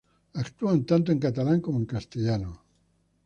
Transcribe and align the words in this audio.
Actúan 0.43 0.79
tanto 0.89 1.07
en 1.11 1.19
catalán 1.25 1.59
como 1.65 1.77
en 1.79 1.85
castellano. 1.93 2.51